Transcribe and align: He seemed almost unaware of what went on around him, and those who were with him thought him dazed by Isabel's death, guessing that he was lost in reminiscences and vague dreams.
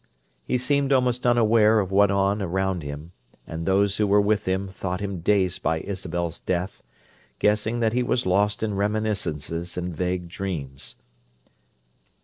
He 0.43 0.57
seemed 0.57 0.91
almost 0.91 1.27
unaware 1.27 1.79
of 1.79 1.91
what 1.91 2.09
went 2.09 2.11
on 2.13 2.41
around 2.41 2.81
him, 2.81 3.11
and 3.45 3.67
those 3.67 3.97
who 3.97 4.07
were 4.07 4.19
with 4.19 4.47
him 4.47 4.67
thought 4.67 4.99
him 4.99 5.19
dazed 5.19 5.61
by 5.61 5.79
Isabel's 5.81 6.39
death, 6.39 6.81
guessing 7.37 7.81
that 7.81 7.93
he 7.93 8.01
was 8.01 8.25
lost 8.25 8.63
in 8.63 8.73
reminiscences 8.73 9.77
and 9.77 9.95
vague 9.95 10.27
dreams. 10.27 10.95